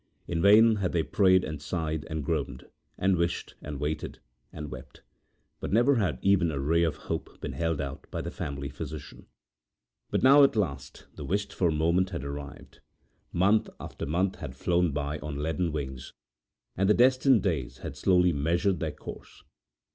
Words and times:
In 0.27 0.41
vain 0.41 0.77
had 0.77 0.93
they 0.93 1.03
prayed, 1.03 1.43
and 1.43 1.61
sighed, 1.61 2.07
and 2.09 2.25
groaned, 2.25 2.65
and 2.97 3.17
wished, 3.17 3.53
and 3.61 3.79
waited, 3.79 4.17
and 4.51 4.71
wept, 4.71 5.03
but 5.59 5.71
never 5.71 5.97
had 5.97 6.17
even 6.23 6.49
a 6.49 6.59
ray 6.59 6.81
of 6.81 6.95
hope 7.05 7.39
been 7.39 7.51
held 7.51 7.79
out 7.79 8.09
by 8.09 8.19
the 8.21 8.31
family 8.31 8.67
physician. 8.67 9.27
But 10.09 10.23
now 10.23 10.43
at 10.43 10.55
last 10.55 11.05
the 11.13 11.23
wished 11.23 11.53
for 11.53 11.69
moment 11.69 12.09
had 12.09 12.23
arrived. 12.25 12.79
Month 13.31 13.69
after 13.79 14.07
month 14.07 14.37
had 14.37 14.55
flown 14.55 14.91
by 14.91 15.19
on 15.19 15.37
leaden 15.43 15.71
wings, 15.71 16.13
and 16.75 16.89
the 16.89 16.95
destined 16.95 17.43
days 17.43 17.77
had 17.83 17.95
slowly 17.95 18.33
measured 18.33 18.79
their 18.79 18.93
course. 18.93 19.43